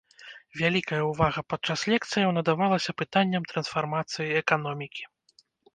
[0.61, 5.03] Вялікая ўвага падчас лекцыяў надавалася пытанням трансфармацыі эканомікі.